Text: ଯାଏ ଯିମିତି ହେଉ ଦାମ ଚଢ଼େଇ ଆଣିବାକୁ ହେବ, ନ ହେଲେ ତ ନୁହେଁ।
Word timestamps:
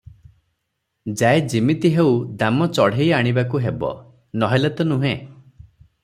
ଯାଏ 1.19 1.41
ଯିମିତି 1.53 1.91
ହେଉ 1.97 2.15
ଦାମ 2.39 2.67
ଚଢ଼େଇ 2.77 3.09
ଆଣିବାକୁ 3.17 3.61
ହେବ, 3.67 3.91
ନ 4.39 4.49
ହେଲେ 4.55 4.73
ତ 4.81 4.89
ନୁହେଁ। 4.93 5.13